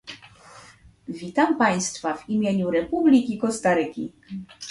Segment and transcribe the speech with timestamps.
[1.07, 4.11] Witam państwa w imieniu Republiki Kostaryki